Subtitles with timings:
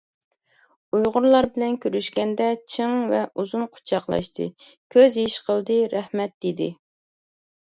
[0.97, 4.49] ئۇيغۇرلار بىلەن كۆرۈشكەندە چىڭ ۋە ئۇزۇن قۇچاقلاشتى،
[4.97, 6.73] كۆز يېشى قىلدى، رەھمەت دېدى.